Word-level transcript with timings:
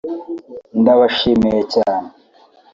Ndabashimiye 0.79 1.59
cyane 1.73 2.09